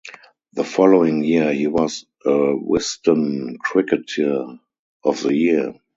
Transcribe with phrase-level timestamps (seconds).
[0.53, 4.57] The following year he was a Wisden Cricketer
[5.03, 5.79] of the Year.